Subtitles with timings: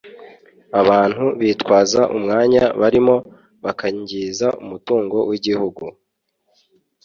[0.81, 3.15] Abantu bitwaza umwanya barimo
[3.63, 5.83] bakangiza umutungo w’igihugu